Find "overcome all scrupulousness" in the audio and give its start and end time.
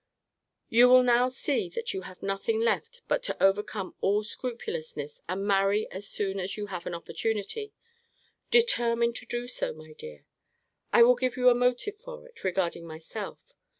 3.39-5.21